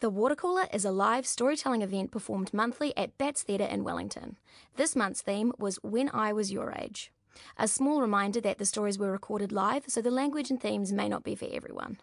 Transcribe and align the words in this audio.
The 0.00 0.10
Watercooler 0.10 0.68
is 0.74 0.84
a 0.84 0.90
live 0.90 1.26
storytelling 1.26 1.80
event 1.80 2.10
performed 2.10 2.52
monthly 2.52 2.94
at 2.98 3.16
Bats 3.16 3.42
Theatre 3.42 3.64
in 3.64 3.82
Wellington. 3.82 4.36
This 4.76 4.94
month's 4.94 5.22
theme 5.22 5.54
was 5.58 5.82
When 5.82 6.10
I 6.10 6.34
Was 6.34 6.52
Your 6.52 6.74
Age. 6.78 7.10
A 7.56 7.66
small 7.66 8.02
reminder 8.02 8.42
that 8.42 8.58
the 8.58 8.66
stories 8.66 8.98
were 8.98 9.10
recorded 9.10 9.52
live, 9.52 9.84
so 9.88 10.02
the 10.02 10.10
language 10.10 10.50
and 10.50 10.60
themes 10.60 10.92
may 10.92 11.08
not 11.08 11.24
be 11.24 11.34
for 11.34 11.48
everyone. 11.50 11.96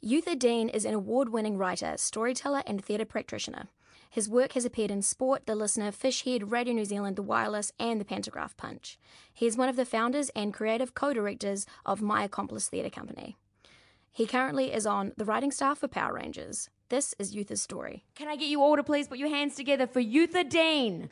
Uther 0.00 0.34
Dean 0.34 0.70
is 0.70 0.86
an 0.86 0.94
award 0.94 1.28
winning 1.28 1.58
writer, 1.58 1.98
storyteller, 1.98 2.62
and 2.66 2.82
theatre 2.82 3.04
practitioner. 3.04 3.68
His 4.08 4.26
work 4.26 4.52
has 4.52 4.64
appeared 4.64 4.90
in 4.90 5.02
Sport, 5.02 5.44
The 5.44 5.54
Listener, 5.54 5.92
Fishhead, 5.92 6.50
Radio 6.50 6.72
New 6.72 6.86
Zealand, 6.86 7.16
The 7.16 7.22
Wireless, 7.22 7.72
and 7.78 8.00
The 8.00 8.06
Pantograph 8.06 8.56
Punch. 8.56 8.98
He 9.34 9.46
is 9.46 9.58
one 9.58 9.68
of 9.68 9.76
the 9.76 9.84
founders 9.84 10.30
and 10.30 10.54
creative 10.54 10.94
co 10.94 11.12
directors 11.12 11.66
of 11.84 12.00
My 12.00 12.24
Accomplice 12.24 12.68
Theatre 12.68 12.88
Company. 12.88 13.36
He 14.10 14.24
currently 14.24 14.72
is 14.72 14.86
on 14.86 15.12
the 15.18 15.26
writing 15.26 15.50
staff 15.50 15.80
for 15.80 15.88
Power 15.88 16.14
Rangers. 16.14 16.70
This 16.90 17.14
is 17.18 17.34
Uther's 17.34 17.60
story. 17.60 18.02
Can 18.14 18.28
I 18.28 18.36
get 18.36 18.48
you 18.48 18.62
all 18.62 18.74
to 18.74 18.82
please 18.82 19.08
put 19.08 19.18
your 19.18 19.28
hands 19.28 19.54
together 19.54 19.86
for 19.86 20.00
Uther 20.00 20.42
Dean? 20.42 21.10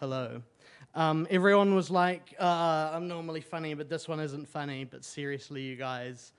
Hello. 0.00 0.40
Um, 0.94 1.26
everyone 1.28 1.74
was 1.74 1.90
like, 1.90 2.34
uh, 2.40 2.90
I'm 2.94 3.06
normally 3.06 3.42
funny, 3.42 3.74
but 3.74 3.90
this 3.90 4.08
one 4.08 4.18
isn't 4.18 4.48
funny. 4.48 4.84
But 4.84 5.04
seriously, 5.04 5.60
you 5.60 5.76
guys, 5.76 6.32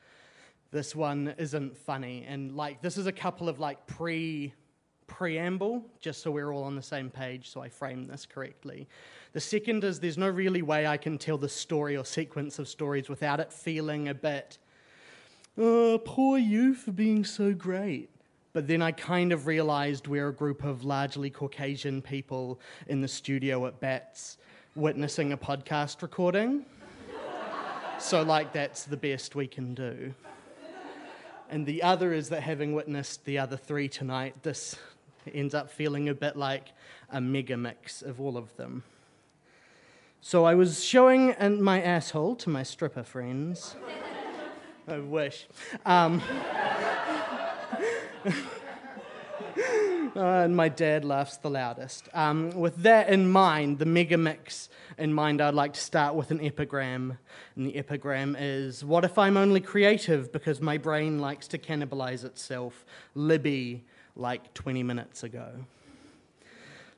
this 0.72 0.96
one 0.96 1.36
isn't 1.38 1.78
funny. 1.78 2.26
And 2.28 2.56
like, 2.56 2.82
this 2.82 2.98
is 2.98 3.06
a 3.06 3.12
couple 3.12 3.50
of 3.50 3.60
like 3.60 3.86
pre 3.86 4.52
preamble, 5.18 5.84
just 6.00 6.22
so 6.22 6.30
we're 6.30 6.54
all 6.54 6.64
on 6.64 6.76
the 6.76 6.82
same 6.82 7.10
page, 7.10 7.50
so 7.50 7.60
I 7.60 7.70
frame 7.70 8.06
this 8.06 8.28
correctly. 8.28 8.88
The 9.34 9.40
second 9.40 9.84
is 9.84 10.00
there's 10.00 10.18
no 10.18 10.30
really 10.30 10.62
way 10.62 10.86
I 10.86 10.98
can 10.98 11.18
tell 11.18 11.40
the 11.40 11.50
story 11.50 11.98
or 11.98 12.06
sequence 12.06 12.60
of 12.60 12.68
stories 12.68 13.10
without 13.10 13.40
it 13.40 13.52
feeling 13.52 14.10
a 14.10 14.14
bit, 14.14 14.60
oh, 15.58 16.00
poor 16.06 16.38
you 16.38 16.76
for 16.76 16.92
being 16.92 17.26
so 17.26 17.52
great. 17.52 18.12
But 18.54 18.68
then 18.68 18.84
I 18.84 18.92
kind 18.92 19.32
of 19.32 19.48
realized 19.48 20.08
we're 20.08 20.28
a 20.28 20.34
group 20.34 20.64
of 20.64 20.84
largely 20.84 21.32
Caucasian 21.32 22.00
people 22.04 22.60
in 22.86 23.02
the 23.02 23.08
studio 23.08 23.66
at 23.66 23.80
Bats 23.80 24.38
witnessing 24.76 25.32
a 25.32 25.38
podcast 25.38 26.04
recording. 26.04 26.64
so, 28.00 28.22
like, 28.22 28.54
that's 28.54 28.84
the 28.84 28.98
best 28.98 29.34
we 29.34 29.48
can 29.48 29.74
do. 29.74 30.14
And 31.50 31.66
the 31.66 31.82
other 31.82 32.14
is 32.14 32.30
that 32.30 32.44
having 32.44 32.74
witnessed 32.74 33.26
the 33.26 33.40
other 33.40 33.58
three 33.58 33.88
tonight, 33.88 34.36
this 34.44 34.76
ends 35.34 35.54
up 35.54 35.70
feeling 35.70 36.10
a 36.10 36.14
bit 36.14 36.36
like 36.36 36.70
a 37.12 37.22
mega 37.22 37.58
mix 37.58 38.02
of 38.02 38.20
all 38.20 38.38
of 38.38 38.56
them. 38.58 38.84
So 40.22 40.46
I 40.46 40.56
was 40.56 40.84
showing 40.84 41.36
my 41.62 41.82
asshole 41.82 42.36
to 42.38 42.50
my 42.50 42.64
stripper 42.64 43.04
friends. 43.04 43.76
I 44.88 45.00
wish. 45.00 45.48
Um, 45.86 46.22
Uh, 48.26 48.32
and 50.16 50.56
my 50.56 50.70
dad 50.70 51.06
laughs 51.06 51.38
the 51.38 51.50
loudest. 51.50 52.10
Um, 52.14 52.52
with 52.52 52.78
that 52.78 53.10
in 53.10 53.30
mind, 53.30 53.80
the 53.80 53.86
mega 53.86 54.18
mix 54.18 54.70
in 54.98 55.14
mind, 55.14 55.42
I'd 55.42 55.54
like 55.54 55.74
to 55.74 55.80
start 55.80 56.16
with 56.16 56.32
an 56.32 56.42
epigram. 56.42 57.18
And 57.56 57.68
the 57.68 57.76
epigram 57.76 58.36
is 58.38 58.84
What 58.84 59.04
if 59.04 59.18
I'm 59.18 59.38
only 59.38 59.62
creative 59.62 60.32
because 60.32 60.62
my 60.62 60.78
brain 60.78 61.20
likes 61.20 61.48
to 61.50 61.58
cannibalize 61.58 62.24
itself? 62.24 62.86
Libby, 63.14 63.86
like 64.18 64.54
20 64.54 64.84
minutes 64.84 65.24
ago. 65.24 65.50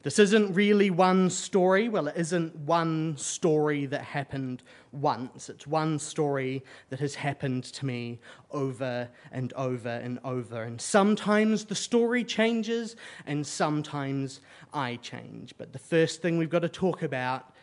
This 0.02 0.18
isn't 0.18 0.54
really 0.54 0.90
one 0.90 1.30
story. 1.30 1.90
Well, 1.90 2.08
it 2.08 2.16
isn't 2.16 2.56
one 2.56 3.18
story 3.18 3.86
that 3.88 4.02
happened 4.02 4.64
once. 4.94 5.50
It's 5.50 5.68
one 5.68 6.00
story 6.00 6.64
that 6.88 7.02
has 7.02 7.16
happened 7.16 7.66
to 7.66 7.86
me 7.86 8.20
over 8.50 9.10
and 9.34 9.52
over 9.54 9.90
and 9.90 10.18
over. 10.24 10.64
And 10.64 10.80
sometimes 10.80 11.66
the 11.66 11.76
story 11.76 12.24
changes, 12.24 12.96
and 13.26 13.46
sometimes 13.46 14.40
I 14.74 14.96
change. 14.98 15.54
But 15.58 15.74
the 15.74 15.80
first 15.80 16.22
thing 16.22 16.38
we've 16.38 16.50
got 16.50 16.62
to 16.62 16.70
talk 16.70 17.04
about 17.04 17.54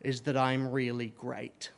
is 0.00 0.22
that 0.22 0.36
I'm 0.36 0.70
really 0.70 1.12
great. 1.18 1.72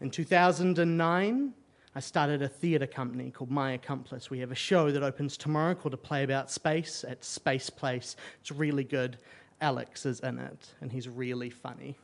In 0.00 0.10
2009, 0.10 1.52
I 1.96 2.00
started 2.00 2.42
a 2.42 2.48
theatre 2.48 2.86
company 2.86 3.30
called 3.30 3.50
My 3.50 3.72
Accomplice. 3.72 4.28
We 4.28 4.40
have 4.40 4.52
a 4.52 4.54
show 4.54 4.90
that 4.90 5.02
opens 5.02 5.38
tomorrow 5.38 5.74
called 5.74 5.94
A 5.94 5.96
Play 5.96 6.24
About 6.24 6.50
Space 6.50 7.06
at 7.08 7.24
Space 7.24 7.70
Place. 7.70 8.16
It's 8.42 8.50
really 8.50 8.84
good. 8.84 9.16
Alex 9.62 10.04
is 10.04 10.20
in 10.20 10.38
it, 10.38 10.74
and 10.82 10.92
he's 10.92 11.08
really 11.08 11.48
funny. 11.48 11.96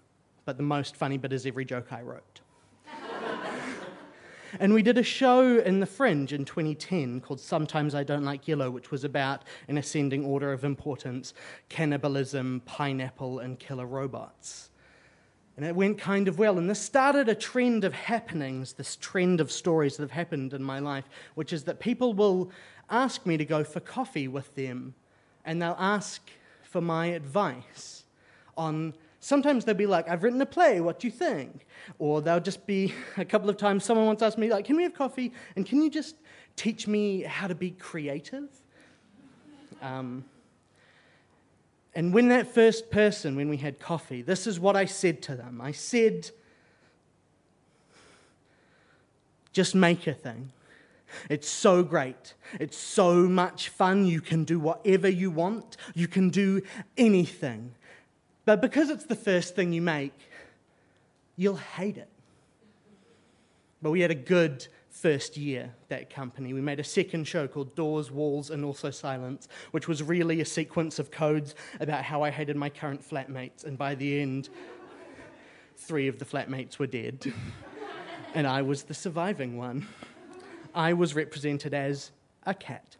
But 0.47 0.56
the 0.56 0.62
most 0.62 0.97
funny 0.97 1.19
bit 1.19 1.31
is 1.31 1.44
every 1.44 1.66
joke 1.66 1.92
I 1.92 2.00
wrote. 2.00 2.41
and 4.60 4.72
we 4.72 4.81
did 4.81 4.97
a 4.97 5.02
show 5.02 5.58
in 5.58 5.81
the 5.81 5.84
Fringe 5.84 6.32
in 6.32 6.47
2010 6.47 7.20
called 7.20 7.38
Sometimes 7.38 7.94
I 7.94 8.02
Don't 8.02 8.25
Like 8.25 8.48
Yellow, 8.48 8.70
which 8.70 8.91
was 8.91 9.04
about, 9.04 9.44
in 9.69 9.76
ascending 9.76 10.25
order 10.25 10.54
of 10.54 10.64
importance, 10.64 11.34
cannibalism, 11.69 12.62
pineapple, 12.64 13.41
and 13.41 13.58
killer 13.58 13.86
robots. 13.86 14.70
And 15.62 15.68
it 15.68 15.76
went 15.76 15.96
kind 15.96 16.26
of 16.26 16.40
well. 16.40 16.58
And 16.58 16.68
this 16.68 16.80
started 16.80 17.28
a 17.28 17.36
trend 17.36 17.84
of 17.84 17.92
happenings, 17.92 18.72
this 18.72 18.96
trend 18.96 19.40
of 19.40 19.52
stories 19.52 19.96
that 19.96 20.02
have 20.02 20.10
happened 20.10 20.54
in 20.54 20.60
my 20.60 20.80
life, 20.80 21.04
which 21.36 21.52
is 21.52 21.62
that 21.62 21.78
people 21.78 22.14
will 22.14 22.50
ask 22.90 23.24
me 23.24 23.36
to 23.36 23.44
go 23.44 23.62
for 23.62 23.78
coffee 23.78 24.26
with 24.26 24.52
them 24.56 24.92
and 25.44 25.62
they'll 25.62 25.76
ask 25.78 26.20
for 26.64 26.80
my 26.80 27.06
advice 27.06 28.02
on. 28.56 28.92
Sometimes 29.20 29.64
they'll 29.64 29.76
be 29.76 29.86
like, 29.86 30.08
I've 30.08 30.24
written 30.24 30.40
a 30.40 30.46
play, 30.46 30.80
what 30.80 30.98
do 30.98 31.06
you 31.06 31.12
think? 31.12 31.64
Or 32.00 32.20
they'll 32.20 32.40
just 32.40 32.66
be, 32.66 32.92
a 33.16 33.24
couple 33.24 33.48
of 33.48 33.56
times, 33.56 33.84
someone 33.84 34.06
once 34.06 34.20
asked 34.20 34.38
me, 34.38 34.50
like, 34.50 34.64
can 34.64 34.76
we 34.76 34.82
have 34.82 34.94
coffee? 34.94 35.32
And 35.54 35.64
can 35.64 35.80
you 35.80 35.90
just 35.90 36.16
teach 36.56 36.88
me 36.88 37.22
how 37.22 37.46
to 37.46 37.54
be 37.54 37.70
creative? 37.70 38.48
Um, 39.80 40.24
and 41.94 42.14
when 42.14 42.28
that 42.28 42.47
first 42.47 42.91
person, 42.91 43.36
when 43.36 43.48
we 43.48 43.58
had 43.58 43.78
coffee, 43.78 44.22
this 44.22 44.47
is 44.47 44.58
what 44.58 44.76
I 44.76 44.86
said 44.86 45.20
to 45.22 45.34
them. 45.36 45.60
I 45.60 45.72
said, 45.72 46.30
just 49.53 49.75
make 49.75 50.06
a 50.06 50.14
thing. 50.14 50.52
It's 51.28 51.48
so 51.48 51.82
great. 51.82 52.32
It's 52.58 52.78
so 52.78 53.28
much 53.28 53.69
fun. 53.69 54.06
You 54.06 54.22
can 54.22 54.44
do 54.44 54.58
whatever 54.58 55.08
you 55.08 55.31
want, 55.31 55.76
you 55.94 56.08
can 56.08 56.31
do 56.31 56.62
anything. 56.97 57.75
But 58.44 58.60
because 58.60 58.91
it's 58.91 59.04
the 59.04 59.14
first 59.14 59.54
thing 59.54 59.72
you 59.72 59.82
make, 59.82 60.19
you'll 61.36 61.56
hate 61.56 61.98
it. 61.98 62.08
But 63.82 63.91
we 63.91 64.00
had 64.00 64.10
a 64.10 64.16
good 64.16 64.66
first 64.92 65.36
year, 65.38 65.75
that 65.88 66.10
company. 66.10 66.53
We 66.53 66.60
made 66.60 66.78
a 66.78 66.84
second 66.84 67.25
show 67.26 67.48
called 67.48 67.75
Doors, 67.75 68.10
Walls, 68.10 68.50
and 68.50 68.64
Also 68.64 68.91
Silence, 68.91 69.48
which 69.70 69.88
was 69.88 70.03
really 70.03 70.41
a 70.41 70.44
sequence 70.44 70.98
of 70.98 71.10
codes 71.10 71.54
about 71.80 72.04
how 72.04 72.22
I 72.22 72.30
hated 72.30 72.56
my 72.56 72.69
current 72.69 73.02
flatmates. 73.02 73.64
And 73.64 73.78
by 73.78 73.94
the 73.94 74.20
end, 74.20 74.50
three 75.76 76.08
of 76.08 76.19
the 76.19 76.25
flatmates 76.25 76.78
were 76.78 76.86
dead. 76.86 77.32
and 78.34 78.47
I 78.47 78.62
was 78.62 78.84
the 78.84 78.94
surviving 78.94 79.56
one. 79.56 79.88
I 80.75 80.92
was 80.92 81.14
represented 81.14 81.75
as 81.75 82.12
a 82.44 82.54
cat. 82.54 82.97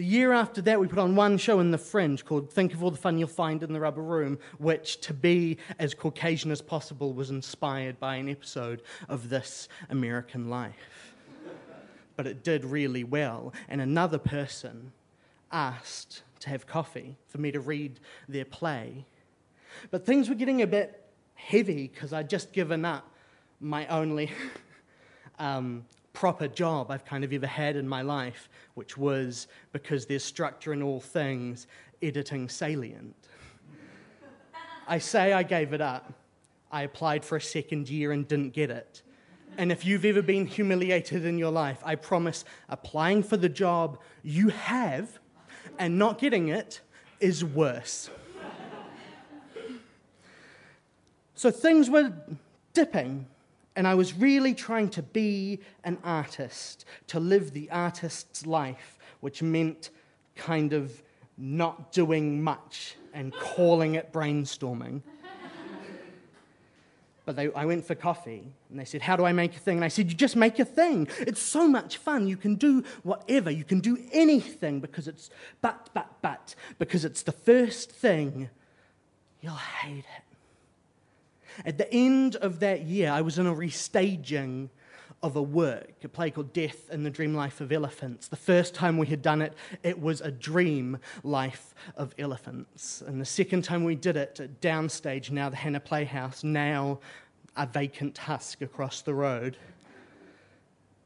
The 0.00 0.06
year 0.06 0.32
after 0.32 0.62
that, 0.62 0.80
we 0.80 0.88
put 0.88 0.98
on 0.98 1.14
one 1.14 1.36
show 1.36 1.60
in 1.60 1.72
the 1.72 1.76
Fringe 1.76 2.24
called 2.24 2.50
Think 2.50 2.72
of 2.72 2.82
All 2.82 2.90
the 2.90 2.96
Fun 2.96 3.18
You'll 3.18 3.28
Find 3.28 3.62
in 3.62 3.74
the 3.74 3.80
Rubber 3.80 4.00
Room, 4.00 4.38
which, 4.56 4.98
to 5.02 5.12
be 5.12 5.58
as 5.78 5.92
Caucasian 5.92 6.50
as 6.50 6.62
possible, 6.62 7.12
was 7.12 7.28
inspired 7.28 8.00
by 8.00 8.14
an 8.14 8.30
episode 8.30 8.80
of 9.10 9.28
This 9.28 9.68
American 9.90 10.48
Life. 10.48 11.12
But 12.16 12.26
it 12.26 12.42
did 12.42 12.64
really 12.64 13.04
well, 13.04 13.52
and 13.68 13.82
another 13.82 14.16
person 14.16 14.92
asked 15.52 16.22
to 16.38 16.48
have 16.48 16.66
coffee 16.66 17.16
for 17.28 17.36
me 17.36 17.52
to 17.52 17.60
read 17.60 18.00
their 18.26 18.46
play. 18.46 19.04
But 19.90 20.06
things 20.06 20.30
were 20.30 20.34
getting 20.34 20.62
a 20.62 20.66
bit 20.66 21.10
heavy 21.34 21.88
because 21.88 22.14
I'd 22.14 22.30
just 22.30 22.54
given 22.54 22.86
up 22.86 23.06
my 23.60 23.86
only 23.88 24.30
um, 25.38 25.84
proper 26.12 26.48
job 26.48 26.90
I've 26.90 27.04
kind 27.04 27.24
of 27.24 27.32
ever 27.32 27.46
had 27.46 27.76
in 27.76 27.88
my 27.88 28.02
life, 28.02 28.48
which 28.74 28.96
was 28.96 29.46
because 29.72 30.06
there's 30.06 30.24
structure 30.24 30.72
in 30.72 30.82
all 30.82 31.00
things, 31.00 31.66
editing 32.02 32.48
Salient. 32.48 33.14
I 34.88 34.98
say 34.98 35.32
I 35.32 35.42
gave 35.42 35.72
it 35.72 35.80
up. 35.80 36.12
I 36.72 36.82
applied 36.82 37.24
for 37.24 37.36
a 37.36 37.40
second 37.40 37.88
year 37.88 38.12
and 38.12 38.26
didn't 38.26 38.50
get 38.50 38.70
it. 38.70 39.02
And 39.58 39.70
if 39.72 39.84
you've 39.84 40.04
ever 40.04 40.22
been 40.22 40.46
humiliated 40.46 41.24
in 41.24 41.38
your 41.38 41.50
life, 41.50 41.80
I 41.84 41.94
promise 41.96 42.44
applying 42.68 43.22
for 43.22 43.36
the 43.36 43.48
job 43.48 43.98
you 44.22 44.48
have 44.48 45.18
and 45.78 45.98
not 45.98 46.18
getting 46.18 46.48
it 46.48 46.80
is 47.20 47.44
worse. 47.44 48.10
so 51.34 51.50
things 51.50 51.90
were 51.90 52.12
dipping 52.72 53.26
and 53.80 53.88
I 53.88 53.94
was 53.94 54.12
really 54.12 54.52
trying 54.52 54.90
to 54.90 55.02
be 55.02 55.58
an 55.84 55.96
artist, 56.04 56.84
to 57.06 57.18
live 57.18 57.54
the 57.54 57.70
artist's 57.70 58.44
life, 58.44 58.98
which 59.20 59.42
meant 59.42 59.88
kind 60.36 60.74
of 60.74 61.02
not 61.38 61.90
doing 61.90 62.42
much 62.42 62.96
and 63.14 63.32
calling 63.32 63.94
it 63.94 64.12
brainstorming. 64.12 65.00
But 67.24 67.36
they, 67.36 67.52
I 67.54 67.64
went 67.64 67.86
for 67.86 67.94
coffee 67.94 68.52
and 68.68 68.78
they 68.78 68.84
said, 68.84 69.00
How 69.00 69.16
do 69.16 69.24
I 69.24 69.32
make 69.32 69.56
a 69.56 69.58
thing? 69.58 69.78
And 69.78 69.84
I 69.84 69.88
said, 69.88 70.10
You 70.10 70.14
just 70.14 70.36
make 70.36 70.58
a 70.58 70.64
thing. 70.64 71.08
It's 71.20 71.40
so 71.40 71.66
much 71.66 71.96
fun. 71.96 72.26
You 72.26 72.36
can 72.36 72.56
do 72.56 72.82
whatever. 73.02 73.50
You 73.50 73.64
can 73.64 73.80
do 73.80 73.96
anything 74.12 74.80
because 74.80 75.06
it's, 75.08 75.30
but, 75.62 75.88
but, 75.94 76.10
but, 76.20 76.54
because 76.78 77.04
it's 77.04 77.22
the 77.22 77.32
first 77.32 77.92
thing, 77.92 78.50
you'll 79.40 79.54
hate 79.54 80.04
it. 80.18 80.29
At 81.64 81.78
the 81.78 81.92
end 81.92 82.36
of 82.36 82.60
that 82.60 82.82
year, 82.82 83.10
I 83.10 83.20
was 83.20 83.38
in 83.38 83.46
a 83.46 83.54
restaging 83.54 84.70
of 85.22 85.36
a 85.36 85.42
work, 85.42 86.02
a 86.02 86.08
play 86.08 86.30
called 86.30 86.52
Death 86.52 86.88
and 86.90 87.04
the 87.04 87.10
Dream 87.10 87.34
Life 87.34 87.60
of 87.60 87.72
Elephants. 87.72 88.28
The 88.28 88.36
first 88.36 88.74
time 88.74 88.96
we 88.96 89.06
had 89.06 89.20
done 89.20 89.42
it, 89.42 89.52
it 89.82 90.00
was 90.00 90.22
a 90.22 90.30
dream 90.30 90.98
life 91.22 91.74
of 91.96 92.14
elephants. 92.18 93.02
And 93.06 93.20
the 93.20 93.26
second 93.26 93.62
time 93.62 93.84
we 93.84 93.94
did 93.94 94.16
it 94.16 94.40
at 94.40 94.60
Downstage, 94.62 95.30
now 95.30 95.50
the 95.50 95.56
Hannah 95.56 95.80
Playhouse, 95.80 96.42
now 96.42 97.00
a 97.56 97.66
vacant 97.66 98.16
husk 98.16 98.62
across 98.62 99.02
the 99.02 99.12
road, 99.12 99.58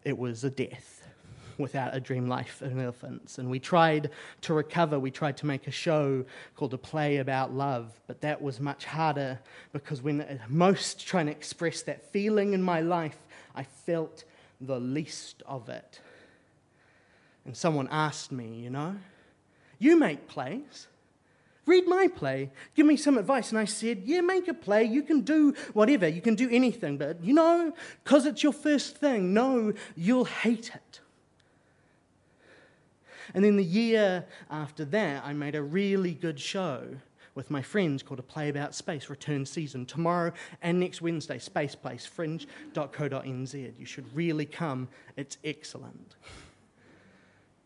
it 0.05 0.17
was 0.17 0.45
a 0.45 0.51
death 0.51 0.94
without 1.59 1.95
a 1.95 2.01
dream 2.01 2.29
life 2.29 2.63
of 2.63 2.79
elephants. 2.79 3.39
And 3.39 3.51
we 3.51 3.59
tried 3.59 4.11
to 4.43 4.55
recover, 4.55 4.99
we 4.99 5.11
tried 5.11 5.37
to 5.39 5.47
make 5.47 5.67
a 5.67 5.71
show 5.71 6.25
called 6.57 6.75
A 6.75 6.79
Play 6.79 7.19
About 7.19 7.53
Love, 7.53 7.93
but 8.07 8.21
that 8.21 8.41
was 8.41 8.61
much 8.61 8.85
harder 8.85 9.39
because 9.73 10.03
when 10.03 10.41
most 10.49 11.07
trying 11.07 11.27
to 11.27 11.33
express 11.33 11.83
that 11.83 12.11
feeling 12.13 12.53
in 12.53 12.63
my 12.63 12.81
life, 12.81 13.19
I 13.55 13.65
felt 13.65 14.25
the 14.61 14.81
least 14.81 15.43
of 15.47 15.69
it. 15.69 16.01
And 17.45 17.57
someone 17.57 17.89
asked 17.91 18.33
me, 18.33 18.55
you 18.55 18.71
know, 18.71 18.97
you 19.79 19.99
make 19.99 20.29
plays. 20.29 20.89
Read 21.67 21.87
my 21.87 22.09
play. 22.09 22.51
Give 22.75 22.85
me 22.85 22.97
some 22.97 23.17
advice. 23.17 23.51
And 23.51 23.59
I 23.59 23.65
said, 23.65 24.03
Yeah, 24.05 24.21
make 24.21 24.49
a 24.49 24.55
play. 24.55 24.85
You 24.85 25.03
can 25.03 25.23
do 25.23 25.55
whatever. 25.73 26.07
You 26.07 26.21
can 26.21 26.35
do 26.35 26.49
anything. 26.51 26.99
But, 26.99 27.25
you 27.25 27.33
know, 27.33 27.73
because 28.03 28.27
it's 28.27 28.43
your 28.43 28.53
first 28.53 28.97
thing, 28.97 29.33
no, 29.33 29.73
you'll 29.97 30.27
hate 30.27 30.73
it. 30.75 31.01
And 33.33 33.45
then 33.45 33.57
the 33.57 33.65
year 33.65 34.27
after 34.51 34.85
that, 34.87 35.25
I 35.25 35.33
made 35.33 35.55
a 35.55 35.63
really 35.63 36.13
good 36.13 36.39
show 36.39 36.85
with 37.35 37.51
my 37.51 37.63
friends 37.63 38.03
called 38.03 38.21
A 38.21 38.23
Play 38.23 38.49
About 38.49 38.75
Space, 38.75 39.11
return 39.11 39.45
season. 39.47 39.87
Tomorrow 39.87 40.33
and 40.63 40.79
next 40.79 41.03
Wednesday, 41.03 41.39
Space 41.39 41.75
Place, 41.75 42.07
fringe.co.nz. 42.07 43.79
You 43.79 43.87
should 43.87 44.15
really 44.15 44.47
come, 44.47 44.89
it's 45.17 45.39
excellent. 45.45 46.17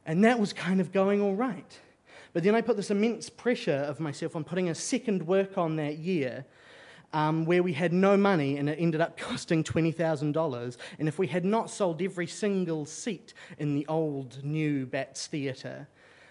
And 0.06 0.24
that 0.24 0.38
was 0.40 0.52
kind 0.52 0.80
of 0.80 0.92
going 0.92 1.20
all 1.20 1.34
right. 1.34 1.78
But 2.32 2.44
then 2.44 2.54
I 2.54 2.60
put 2.60 2.76
this 2.76 2.90
immense 2.90 3.28
pressure 3.28 3.84
of 3.86 4.00
myself 4.00 4.36
on 4.36 4.44
putting 4.44 4.68
a 4.68 4.74
second 4.74 5.26
work 5.26 5.58
on 5.58 5.76
that 5.76 5.98
year. 5.98 6.46
Um, 7.14 7.46
where 7.46 7.62
we 7.62 7.72
had 7.72 7.94
no 7.94 8.18
money 8.18 8.58
and 8.58 8.68
it 8.68 8.78
ended 8.78 9.00
up 9.00 9.16
costing 9.16 9.64
$20,000. 9.64 10.76
And 10.98 11.08
if 11.08 11.18
we 11.18 11.26
had 11.26 11.42
not 11.42 11.70
sold 11.70 12.02
every 12.02 12.26
single 12.26 12.84
seat 12.84 13.32
in 13.58 13.74
the 13.74 13.86
old 13.86 14.44
new 14.44 14.84
Bats 14.84 15.26
Theatre, 15.26 15.88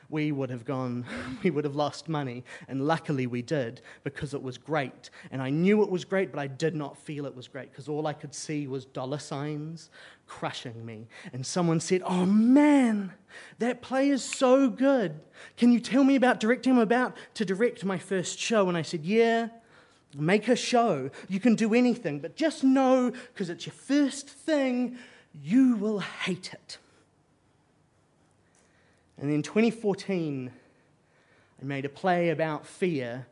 we 0.10 0.32
would 0.32 0.50
have 0.50 0.66
gone, 0.66 1.06
we 1.44 1.52
would 1.52 1.66
have 1.66 1.76
lost 1.76 2.08
money. 2.08 2.44
And 2.68 2.86
luckily 2.86 3.28
we 3.28 3.42
did 3.42 3.82
because 4.04 4.34
it 4.34 4.42
was 4.42 4.58
great. 4.58 5.10
And 5.32 5.42
I 5.42 5.50
knew 5.50 5.84
it 5.84 5.90
was 5.90 6.06
great, 6.06 6.32
but 6.32 6.40
I 6.40 6.48
did 6.48 6.76
not 6.76 6.98
feel 6.98 7.26
it 7.26 7.36
was 7.36 7.48
great 7.48 7.72
because 7.72 7.88
all 7.88 8.08
I 8.08 8.14
could 8.14 8.34
see 8.34 8.68
was 8.68 8.86
dollar 8.86 9.20
signs 9.20 9.90
crushing 10.26 10.86
me. 10.86 11.08
And 11.34 11.46
someone 11.46 11.80
said, 11.80 12.02
Oh 12.06 12.26
man, 12.26 13.14
that 13.60 13.82
play 13.82 14.10
is 14.10 14.24
so 14.24 14.70
good. 14.70 15.20
Can 15.58 15.72
you 15.72 15.80
tell 15.80 16.04
me 16.04 16.16
about 16.16 16.40
directing? 16.40 16.74
I'm 16.74 16.80
about 16.80 17.16
to 17.36 17.46
direct 17.46 17.84
my 17.84 17.98
first 17.98 18.40
show. 18.40 18.68
And 18.70 18.78
I 18.78 18.82
said, 18.82 19.06
Yeah. 19.06 19.50
Make 20.16 20.48
a 20.48 20.56
show. 20.56 21.10
You 21.28 21.40
can 21.40 21.56
do 21.56 21.74
anything, 21.74 22.20
but 22.20 22.36
just 22.36 22.64
know 22.64 23.12
because 23.34 23.50
it's 23.50 23.66
your 23.66 23.74
first 23.74 24.30
thing, 24.30 24.98
you 25.44 25.76
will 25.76 26.00
hate 26.00 26.54
it. 26.54 26.78
And 29.20 29.32
in 29.32 29.42
2014, 29.42 30.52
I 31.60 31.66
made 31.66 31.86
a 31.86 31.90
play 31.90 32.30
about 32.30 32.66
fear, 32.66 33.26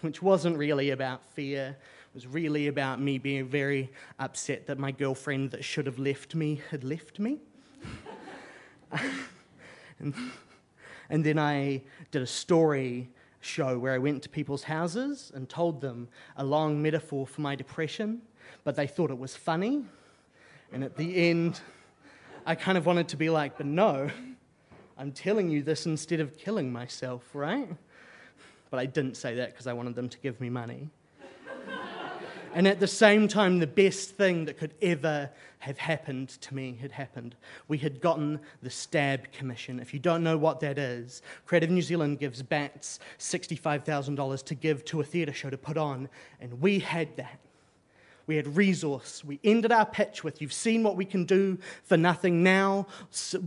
which 0.00 0.22
wasn't 0.22 0.56
really 0.56 0.90
about 0.90 1.24
fear. 1.34 1.76
It 2.10 2.14
was 2.14 2.26
really 2.26 2.68
about 2.68 3.00
me 3.00 3.18
being 3.18 3.48
very 3.48 3.90
upset 4.18 4.66
that 4.66 4.78
my 4.78 4.92
girlfriend 4.92 5.50
that 5.50 5.64
should 5.64 5.86
have 5.86 5.98
left 5.98 6.34
me 6.34 6.62
had 6.70 6.84
left 6.84 7.18
me. 7.18 7.38
and, 9.98 10.14
and 11.10 11.24
then 11.24 11.38
I 11.38 11.82
did 12.10 12.22
a 12.22 12.26
story 12.26 13.08
show 13.40 13.78
where 13.78 13.92
I 13.92 13.98
went 13.98 14.22
to 14.24 14.28
people's 14.28 14.64
houses 14.64 15.30
and 15.34 15.48
told 15.48 15.80
them 15.80 16.08
a 16.36 16.44
long 16.44 16.82
metaphor 16.82 17.26
for 17.26 17.40
my 17.40 17.54
depression, 17.54 18.22
but 18.64 18.76
they 18.76 18.86
thought 18.86 19.10
it 19.10 19.18
was 19.18 19.36
funny. 19.36 19.84
And 20.72 20.84
at 20.84 20.96
the 20.96 21.16
end, 21.30 21.60
I 22.44 22.54
kind 22.54 22.76
of 22.76 22.86
wanted 22.86 23.08
to 23.08 23.16
be 23.16 23.30
like, 23.30 23.56
but 23.56 23.66
no, 23.66 24.10
I'm 24.96 25.12
telling 25.12 25.48
you 25.48 25.62
this 25.62 25.86
instead 25.86 26.20
of 26.20 26.36
killing 26.36 26.72
myself, 26.72 27.22
right? 27.34 27.68
But 28.70 28.80
I 28.80 28.86
didn't 28.86 29.16
say 29.16 29.36
that 29.36 29.52
because 29.52 29.66
I 29.66 29.72
wanted 29.72 29.94
them 29.94 30.08
to 30.08 30.18
give 30.18 30.40
me 30.40 30.50
money. 30.50 30.90
And 32.54 32.66
at 32.66 32.80
the 32.80 32.86
same 32.86 33.28
time, 33.28 33.58
the 33.58 33.66
best 33.66 34.10
thing 34.16 34.44
that 34.46 34.58
could 34.58 34.74
ever 34.82 35.30
have 35.60 35.78
happened 35.78 36.28
to 36.28 36.54
me 36.54 36.78
had 36.80 36.92
happened. 36.92 37.34
We 37.66 37.78
had 37.78 38.00
gotten 38.00 38.40
the 38.62 38.70
STAB 38.70 39.32
Commission. 39.32 39.80
If 39.80 39.92
you 39.92 40.00
don't 40.00 40.22
know 40.22 40.36
what 40.36 40.60
that 40.60 40.78
is, 40.78 41.22
Creative 41.46 41.70
New 41.70 41.82
Zealand 41.82 42.18
gives 42.18 42.42
BATS 42.42 43.00
$65,000 43.18 44.44
to 44.44 44.54
give 44.54 44.84
to 44.86 45.00
a 45.00 45.04
theatre 45.04 45.32
show 45.32 45.50
to 45.50 45.58
put 45.58 45.76
on, 45.76 46.08
and 46.40 46.60
we 46.60 46.78
had 46.78 47.16
that. 47.16 47.38
We 48.28 48.36
had 48.36 48.56
resource. 48.56 49.24
We 49.24 49.40
ended 49.42 49.72
our 49.72 49.86
pitch 49.86 50.22
with, 50.22 50.42
You've 50.42 50.52
seen 50.52 50.82
what 50.82 50.96
we 50.96 51.06
can 51.06 51.24
do 51.24 51.58
for 51.84 51.96
nothing. 51.96 52.42
Now 52.42 52.86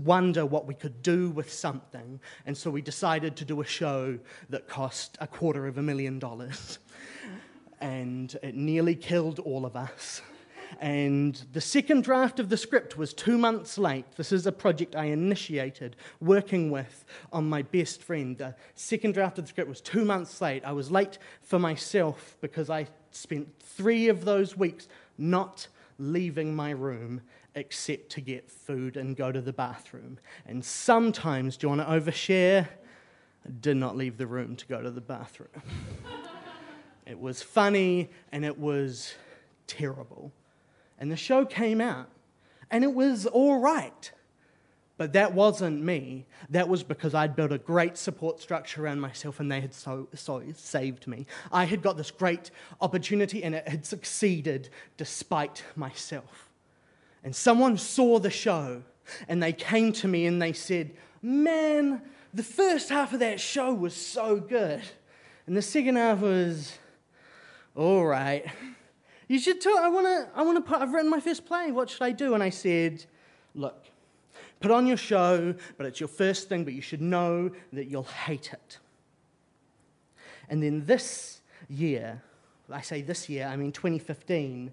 wonder 0.04 0.44
what 0.44 0.65
we 0.65 0.74
could 0.74 1.04
do 1.04 1.30
with 1.30 1.54
something. 1.54 2.19
And 2.47 2.57
so 2.57 2.71
we 2.71 2.81
decided 2.81 3.36
to 3.38 3.45
do 3.45 3.62
a 3.62 3.65
show 3.65 4.18
that 4.50 4.68
cost 4.68 5.19
a 5.21 5.27
quarter 5.27 5.68
of 5.68 5.77
a 5.77 5.83
million 5.83 6.18
dollars. 6.18 6.80
And 7.81 8.36
it 8.42 8.56
nearly 8.56 8.95
killed 8.95 9.39
all 9.39 9.66
of 9.66 9.75
us. 9.75 10.22
And 10.80 11.36
the 11.51 11.62
second 11.62 12.04
draft 12.04 12.39
of 12.39 12.50
the 12.50 12.57
script 12.57 12.98
was 12.98 13.13
two 13.13 13.38
months 13.38 13.78
late. 13.78 14.06
This 14.16 14.31
is 14.31 14.48
a 14.48 14.51
project 14.51 14.95
I 14.95 15.06
initiated 15.06 15.95
working 16.19 16.72
with 16.72 17.04
on 17.33 17.50
my 17.50 17.62
best 17.62 18.01
friend. 18.01 18.38
The 18.38 18.56
second 18.75 19.13
draft 19.13 19.38
of 19.38 19.45
the 19.45 19.50
script 19.50 19.69
was 19.69 19.81
two 19.81 20.06
months 20.06 20.39
late. 20.42 20.63
I 20.63 20.72
was 20.72 20.92
late 20.92 21.18
for 21.42 21.60
myself 21.60 22.38
because 22.39 22.69
I 22.69 22.88
spent 23.12 23.50
three 23.60 24.07
of 24.07 24.24
those 24.24 24.56
weeks 24.56 24.88
not 25.18 25.68
leaving 26.00 26.56
my 26.56 26.71
room 26.71 27.21
except 27.54 28.09
to 28.09 28.21
get 28.21 28.50
food 28.50 28.95
and 28.95 29.16
go 29.16 29.31
to 29.31 29.42
the 29.42 29.54
bathroom. 29.54 30.19
And 30.45 30.64
sometimes, 30.64 31.57
do 31.57 31.68
you 31.68 31.76
want 31.76 31.81
to 31.81 32.11
overshare? 32.11 32.68
I 33.45 33.50
did 33.59 33.78
not 33.78 33.97
leave 33.97 34.18
the 34.18 34.28
room 34.28 34.56
to 34.56 34.66
go 34.68 34.81
to 34.81 34.90
the 34.90 35.02
bathroom. 35.02 35.50
it 37.11 37.19
was 37.19 37.44
funny 37.44 38.09
and 38.31 38.45
it 38.45 38.57
was 38.57 39.13
terrible. 39.68 40.31
And 40.97 41.11
the 41.11 41.18
show 41.18 41.45
came 41.45 41.81
out 41.81 42.07
and 42.71 42.83
it 42.83 42.94
was 42.94 43.25
all 43.25 43.59
right. 43.59 44.11
But 44.97 45.13
that 45.13 45.33
wasn't 45.33 45.83
me. 45.83 46.25
That 46.51 46.69
was 46.69 46.83
because 46.83 47.13
I'd 47.13 47.35
built 47.35 47.51
a 47.51 47.57
great 47.57 47.97
support 47.97 48.39
structure 48.39 48.85
around 48.85 49.01
myself 49.01 49.39
and 49.39 49.51
they 49.51 49.59
had 49.59 49.73
so, 49.73 50.07
so 50.13 50.41
saved 50.56 51.06
me. 51.06 51.25
I 51.51 51.65
had 51.65 51.81
got 51.81 51.97
this 51.97 52.11
great 52.11 52.49
opportunity 52.80 53.44
and 53.44 53.56
it 53.56 53.68
had 53.68 53.85
succeeded 53.85 54.69
despite 54.97 55.63
myself. 55.75 56.49
And 57.23 57.35
someone 57.35 57.77
saw 57.77 58.19
the 58.19 58.30
show 58.30 58.83
and 59.27 59.44
they 59.44 59.53
came 59.53 59.91
to 59.94 60.07
me 60.07 60.27
and 60.27 60.41
they 60.41 60.53
said, 60.53 60.91
Man, 61.21 62.01
the 62.33 62.44
first 62.44 62.89
half 62.89 63.11
of 63.11 63.19
that 63.19 63.39
show 63.39 63.73
was 63.73 63.95
so 63.95 64.37
good. 64.37 64.81
And 65.47 65.57
the 65.57 65.61
second 65.61 65.95
half 65.97 66.19
was, 66.19 66.77
all 67.75 68.06
right. 68.06 68.45
You 69.28 69.40
should 69.40 69.61
tell, 69.61 69.78
I 69.78 69.87
want 69.87 70.06
to, 70.07 70.30
I 70.35 70.44
want 70.44 70.57
to 70.57 70.61
put, 70.61 70.81
I've 70.81 70.92
written 70.92 71.09
my 71.09 71.19
first 71.19 71.45
play. 71.45 71.71
What 71.71 71.90
should 71.90 72.01
I 72.01 72.11
do? 72.11 72.33
And 72.33 72.44
I 72.44 72.49
said, 72.49 73.06
Look, 73.56 73.85
Put 74.61 74.69
on 74.69 74.85
your 74.85 74.97
show, 74.97 75.56
but 75.78 75.87
it's 75.87 75.99
your 75.99 76.07
first 76.07 76.47
thing, 76.47 76.63
but 76.63 76.73
you 76.73 76.81
should 76.81 77.01
know 77.01 77.49
that 77.73 77.87
you'll 77.87 78.04
hate 78.04 78.54
it. 78.54 78.78
And 80.49 80.61
then 80.61 80.85
this 80.85 81.42
year, 81.68 82.21
I 82.69 82.81
say 82.81 83.01
this 83.01 83.28
year, 83.28 83.47
I 83.47 83.56
mean 83.56 83.71
2015, 83.71 84.71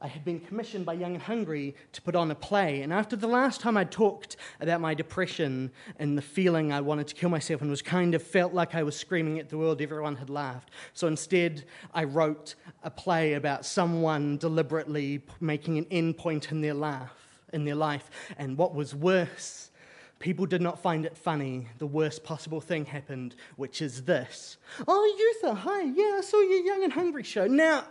I 0.00 0.06
had 0.06 0.24
been 0.24 0.38
commissioned 0.38 0.86
by 0.86 0.94
Young 0.94 1.14
and 1.14 1.22
Hungry 1.22 1.74
to 1.92 2.02
put 2.02 2.14
on 2.14 2.30
a 2.30 2.34
play. 2.34 2.82
And 2.82 2.92
after 2.92 3.16
the 3.16 3.26
last 3.26 3.60
time 3.60 3.76
I 3.76 3.84
talked 3.84 4.36
about 4.60 4.80
my 4.80 4.94
depression 4.94 5.72
and 5.98 6.16
the 6.16 6.22
feeling 6.22 6.72
I 6.72 6.80
wanted 6.80 7.08
to 7.08 7.14
kill 7.14 7.30
myself 7.30 7.62
and 7.62 7.70
was 7.70 7.82
kind 7.82 8.14
of 8.14 8.22
felt 8.22 8.54
like 8.54 8.74
I 8.74 8.84
was 8.84 8.96
screaming 8.96 9.38
at 9.38 9.48
the 9.48 9.58
world, 9.58 9.82
everyone 9.82 10.16
had 10.16 10.30
laughed. 10.30 10.70
So 10.94 11.08
instead, 11.08 11.64
I 11.92 12.04
wrote 12.04 12.54
a 12.84 12.90
play 12.90 13.34
about 13.34 13.66
someone 13.66 14.36
deliberately 14.36 15.22
making 15.40 15.78
an 15.78 15.86
end 15.90 16.16
point 16.16 16.52
in 16.52 16.60
their 16.60 16.74
laugh 16.74 17.28
in 17.52 17.64
their 17.64 17.74
life. 17.74 18.10
And 18.36 18.56
what 18.56 18.74
was 18.74 18.94
worse, 18.94 19.70
people 20.18 20.46
did 20.46 20.62
not 20.62 20.80
find 20.80 21.06
it 21.06 21.16
funny. 21.16 21.68
The 21.78 21.86
worst 21.86 22.24
possible 22.24 22.60
thing 22.60 22.84
happened, 22.84 23.34
which 23.56 23.82
is 23.82 24.04
this 24.04 24.58
Oh, 24.86 25.34
Uther, 25.42 25.54
hi, 25.54 25.82
yeah, 25.82 26.18
I 26.18 26.20
saw 26.22 26.40
your 26.40 26.60
Young 26.60 26.84
and 26.84 26.92
Hungry 26.92 27.22
show. 27.22 27.46
Now, 27.46 27.84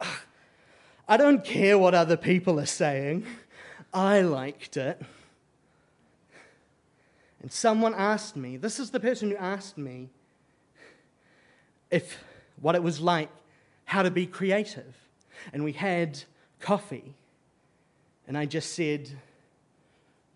I 1.07 1.17
don't 1.17 1.43
care 1.43 1.77
what 1.77 1.93
other 1.93 2.17
people 2.17 2.59
are 2.59 2.65
saying. 2.65 3.25
I 3.93 4.21
liked 4.21 4.75
it. 4.77 5.01
And 7.41 7.51
someone 7.51 7.93
asked 7.93 8.35
me, 8.35 8.57
this 8.57 8.79
is 8.79 8.91
the 8.91 8.99
person 8.99 9.31
who 9.31 9.37
asked 9.37 9.77
me, 9.77 10.09
if 11.89 12.21
what 12.59 12.75
it 12.75 12.83
was 12.83 12.99
like, 12.99 13.29
how 13.85 14.03
to 14.03 14.11
be 14.11 14.25
creative. 14.25 14.95
And 15.53 15.63
we 15.63 15.71
had 15.71 16.21
coffee. 16.59 17.13
And 18.27 18.37
I 18.37 18.45
just 18.45 18.73
said, 18.73 19.09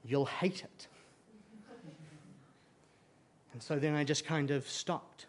You'll 0.04 0.26
hate 0.26 0.64
it. 0.64 0.88
And 3.54 3.62
so 3.62 3.78
then 3.78 3.94
I 3.94 4.04
just 4.04 4.26
kind 4.26 4.50
of 4.50 4.68
stopped. 4.68 5.28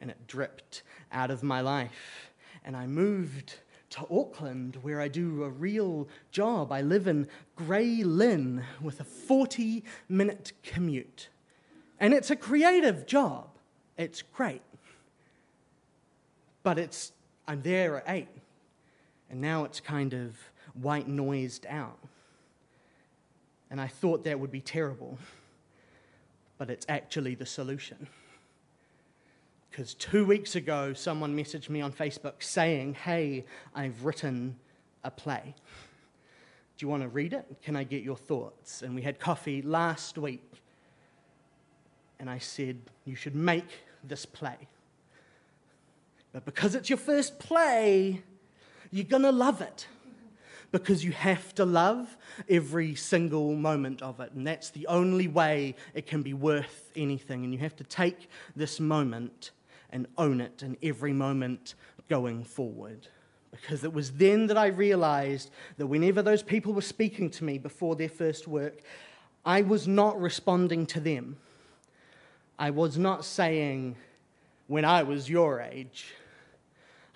And 0.00 0.10
it 0.10 0.26
dripped 0.26 0.82
out 1.12 1.30
of 1.30 1.42
my 1.42 1.60
life. 1.60 2.30
And 2.64 2.74
I 2.76 2.86
moved 2.86 3.56
to 3.90 4.06
Auckland, 4.10 4.76
where 4.82 5.00
I 5.00 5.08
do 5.08 5.42
a 5.42 5.50
real 5.50 6.08
job. 6.30 6.70
I 6.72 6.80
live 6.80 7.06
in 7.06 7.26
Grey 7.56 8.02
Lynn 8.04 8.64
with 8.80 9.00
a 9.00 9.04
40 9.04 9.84
minute 10.08 10.52
commute. 10.62 11.28
And 11.98 12.14
it's 12.14 12.30
a 12.30 12.36
creative 12.36 13.06
job. 13.06 13.48
It's 13.98 14.22
great. 14.22 14.62
But 16.62 16.78
it's, 16.78 17.12
I'm 17.46 17.62
there 17.62 17.98
at 17.98 18.04
8. 18.06 18.28
And 19.28 19.40
now 19.40 19.64
it's 19.64 19.80
kind 19.80 20.14
of 20.14 20.36
white 20.74 21.08
noised 21.08 21.66
out. 21.66 21.98
And 23.70 23.80
I 23.80 23.88
thought 23.88 24.24
that 24.24 24.38
would 24.38 24.50
be 24.50 24.60
terrible. 24.60 25.18
But 26.58 26.70
it's 26.70 26.86
actually 26.88 27.34
the 27.34 27.46
solution. 27.46 28.08
Because 29.70 29.94
two 29.94 30.24
weeks 30.24 30.56
ago, 30.56 30.92
someone 30.92 31.36
messaged 31.36 31.68
me 31.68 31.80
on 31.80 31.92
Facebook 31.92 32.42
saying, 32.42 32.94
Hey, 32.94 33.44
I've 33.74 34.04
written 34.04 34.56
a 35.04 35.10
play. 35.10 35.54
Do 36.76 36.86
you 36.86 36.88
want 36.88 37.02
to 37.02 37.08
read 37.08 37.32
it? 37.32 37.46
Can 37.62 37.76
I 37.76 37.84
get 37.84 38.02
your 38.02 38.16
thoughts? 38.16 38.82
And 38.82 38.94
we 38.94 39.02
had 39.02 39.20
coffee 39.20 39.62
last 39.62 40.18
week. 40.18 40.42
And 42.18 42.28
I 42.28 42.38
said, 42.38 42.78
You 43.04 43.14
should 43.14 43.34
make 43.34 43.68
this 44.02 44.26
play. 44.26 44.56
But 46.32 46.44
because 46.44 46.74
it's 46.74 46.88
your 46.88 46.98
first 46.98 47.38
play, 47.38 48.22
you're 48.90 49.04
going 49.04 49.22
to 49.22 49.32
love 49.32 49.60
it. 49.60 49.86
Because 50.72 51.04
you 51.04 51.10
have 51.10 51.52
to 51.56 51.64
love 51.64 52.16
every 52.48 52.94
single 52.94 53.56
moment 53.56 54.02
of 54.02 54.20
it. 54.20 54.32
And 54.32 54.46
that's 54.46 54.70
the 54.70 54.86
only 54.86 55.26
way 55.26 55.74
it 55.94 56.06
can 56.06 56.22
be 56.22 56.32
worth 56.32 56.92
anything. 56.94 57.44
And 57.44 57.52
you 57.52 57.58
have 57.58 57.74
to 57.76 57.84
take 57.84 58.28
this 58.54 58.78
moment 58.78 59.50
and 59.92 60.06
own 60.18 60.40
it 60.40 60.62
in 60.62 60.76
every 60.82 61.12
moment 61.12 61.74
going 62.08 62.44
forward. 62.44 63.08
Because 63.50 63.84
it 63.84 63.92
was 63.92 64.12
then 64.12 64.46
that 64.46 64.56
I 64.56 64.68
realized 64.68 65.50
that 65.78 65.86
whenever 65.86 66.22
those 66.22 66.42
people 66.42 66.72
were 66.72 66.82
speaking 66.82 67.30
to 67.30 67.44
me 67.44 67.58
before 67.58 67.96
their 67.96 68.08
first 68.08 68.46
work, 68.46 68.80
I 69.44 69.62
was 69.62 69.88
not 69.88 70.20
responding 70.20 70.86
to 70.86 71.00
them. 71.00 71.36
I 72.58 72.70
was 72.70 72.98
not 72.98 73.24
saying, 73.24 73.96
when 74.66 74.84
I 74.84 75.02
was 75.02 75.28
your 75.28 75.60
age, 75.60 76.14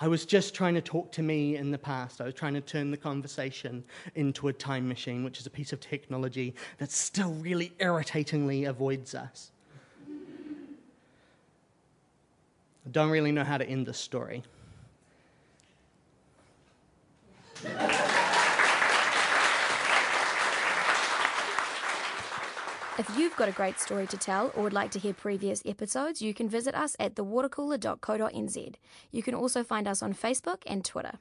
I 0.01 0.09
was 0.09 0.27
just 0.27 0.55
trying 0.55 0.75
to 0.75 0.81
talk 0.81 1.13
to 1.13 1.23
me 1.23 1.57
in 1.57 1.71
the 1.71 1.79
past. 1.79 2.21
I 2.21 2.25
was 2.25 2.35
trying 2.35 2.55
to 2.55 2.61
turn 2.61 2.91
the 2.91 2.97
conversation 2.97 3.85
into 4.17 4.49
a 4.49 4.53
time 4.53 4.89
machine, 4.89 5.23
which 5.23 5.39
is 5.39 5.47
a 5.47 5.51
piece 5.51 5.73
of 5.73 5.81
technology 5.81 6.55
that 6.79 6.91
still 6.91 7.33
really 7.35 7.73
irritatingly 7.79 8.65
avoids 8.65 9.15
us. 9.15 9.53
I 12.87 12.91
don't 12.91 13.11
really 13.11 13.33
know 13.33 13.45
how 13.45 13.59
to 13.59 13.67
end 13.67 13.87
this 13.87 13.99
story. 13.99 14.43
If 22.97 23.11
you've 23.19 23.35
got 23.35 23.49
a 23.49 23.53
great 23.53 23.81
story 23.81 24.07
to 24.07 24.17
tell 24.17 24.53
or 24.55 24.63
would 24.63 24.73
like 24.73 24.93
to 24.93 25.01
hear 25.01 25.13
previous 25.13 25.63
episodes, 25.67 26.23
you 26.23 26.33
can 26.33 26.49
visit 26.49 26.77
us 26.77 26.95
at 27.01 27.17
thewatercooler.co.nz. 27.17 28.75
You 29.11 29.23
can 29.23 29.35
also 29.35 29.65
find 29.65 29.89
us 29.89 30.01
on 30.01 30.15
Facebook 30.15 30.63
and 30.65 30.85
Twitter. 30.85 31.19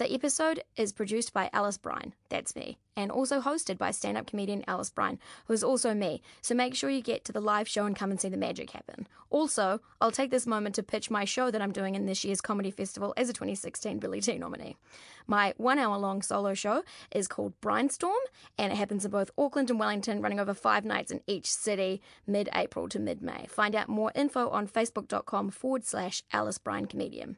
The 0.00 0.14
episode 0.14 0.64
is 0.76 0.94
produced 0.94 1.34
by 1.34 1.50
Alice 1.52 1.76
Brine, 1.76 2.14
that's 2.30 2.56
me, 2.56 2.78
and 2.96 3.12
also 3.12 3.38
hosted 3.38 3.76
by 3.76 3.90
stand 3.90 4.16
up 4.16 4.26
comedian 4.26 4.64
Alice 4.66 4.88
Brine, 4.88 5.18
who 5.44 5.52
is 5.52 5.62
also 5.62 5.92
me, 5.92 6.22
so 6.40 6.54
make 6.54 6.74
sure 6.74 6.88
you 6.88 7.02
get 7.02 7.22
to 7.26 7.32
the 7.32 7.40
live 7.42 7.68
show 7.68 7.84
and 7.84 7.94
come 7.94 8.10
and 8.10 8.18
see 8.18 8.30
the 8.30 8.38
magic 8.38 8.70
happen. 8.70 9.06
Also, 9.28 9.82
I'll 10.00 10.10
take 10.10 10.30
this 10.30 10.46
moment 10.46 10.74
to 10.76 10.82
pitch 10.82 11.10
my 11.10 11.26
show 11.26 11.50
that 11.50 11.60
I'm 11.60 11.70
doing 11.70 11.96
in 11.96 12.06
this 12.06 12.24
year's 12.24 12.40
Comedy 12.40 12.70
Festival 12.70 13.12
as 13.18 13.28
a 13.28 13.34
2016 13.34 13.98
Billy 13.98 14.22
T 14.22 14.38
nominee. 14.38 14.78
My 15.26 15.52
one 15.58 15.78
hour 15.78 15.98
long 15.98 16.22
solo 16.22 16.54
show 16.54 16.82
is 17.12 17.28
called 17.28 17.52
Brinestorm, 17.60 18.14
and 18.56 18.72
it 18.72 18.76
happens 18.76 19.04
in 19.04 19.10
both 19.10 19.30
Auckland 19.36 19.68
and 19.68 19.78
Wellington, 19.78 20.22
running 20.22 20.40
over 20.40 20.54
five 20.54 20.86
nights 20.86 21.12
in 21.12 21.20
each 21.26 21.52
city, 21.52 22.00
mid 22.26 22.48
April 22.54 22.88
to 22.88 22.98
mid 22.98 23.20
May. 23.20 23.44
Find 23.50 23.76
out 23.76 23.90
more 23.90 24.12
info 24.14 24.48
on 24.48 24.66
facebook.com 24.66 25.50
forward 25.50 25.84
slash 25.84 26.22
Alice 26.32 26.58
Brine 26.58 26.86
Comedian. 26.86 27.36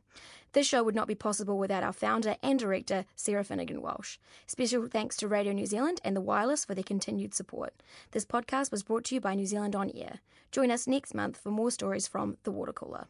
This 0.52 0.66
show 0.66 0.82
would 0.82 0.94
not 0.94 1.08
be 1.08 1.14
possible 1.14 1.56
without 1.56 1.82
our 1.82 1.92
founder 1.92 2.36
and 2.42 2.58
director, 2.58 3.06
Sarah 3.16 3.44
Finnegan 3.44 3.80
Walsh. 3.80 4.18
Special 4.46 4.86
thanks 4.86 5.16
to 5.16 5.28
Radio 5.28 5.52
New 5.52 5.64
Zealand 5.64 6.00
and 6.04 6.14
The 6.14 6.20
Wireless 6.20 6.64
for 6.64 6.74
their 6.74 6.84
continued 6.84 7.34
support. 7.34 7.74
This 8.10 8.26
podcast 8.26 8.70
was 8.70 8.82
brought 8.82 9.04
to 9.04 9.14
you 9.14 9.20
by 9.20 9.34
New 9.34 9.46
Zealand 9.46 9.74
On 9.74 9.90
Air. 9.94 10.20
Join 10.50 10.70
us 10.70 10.86
next 10.86 11.14
month 11.14 11.38
for 11.38 11.50
more 11.50 11.70
stories 11.70 12.06
from 12.06 12.36
The 12.42 12.50
Water 12.50 12.72
Cooler. 12.74 13.06